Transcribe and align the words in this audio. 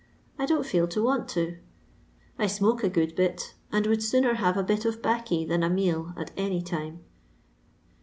I 0.39 0.47
don't 0.47 0.65
feel 0.65 0.87
to 0.87 1.03
want 1.03 1.37
it 1.37 1.59
I 2.39 2.47
smoke 2.47 2.83
a 2.83 2.89
good 2.89 3.15
bit, 3.15 3.53
and 3.71 3.85
would 3.85 4.01
sooner 4.01 4.33
have 4.33 4.57
a 4.57 4.63
bit 4.63 4.83
of 4.83 4.99
baccy 4.99 5.45
than 5.45 5.61
a 5.61 5.69
meal 5.69 6.15
at 6.17 6.31
any 6.35 6.63
time. 6.63 7.01